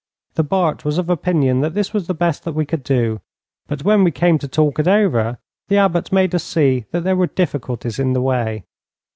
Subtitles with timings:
[0.33, 3.21] The Bart was of opinion that this was the best that we could do,
[3.67, 7.15] but, when we came to talk it over, the Abbot made us see that there
[7.15, 8.63] were difficulties in the way.